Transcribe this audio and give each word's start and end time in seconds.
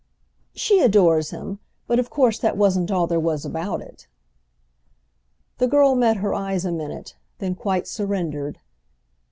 "She 0.55 0.79
adores 0.79 1.29
him—but 1.29 1.99
of 1.99 2.09
course 2.09 2.39
that 2.39 2.57
wasn't 2.57 2.89
all 2.89 3.05
there 3.05 3.19
was 3.19 3.45
about 3.45 3.81
it." 3.81 4.07
The 5.59 5.67
girl 5.67 5.93
met 5.93 6.17
her 6.17 6.33
eyes 6.33 6.65
a 6.65 6.71
minute, 6.71 7.17
then 7.37 7.53
quite 7.53 7.85
surrendered. 7.87 8.57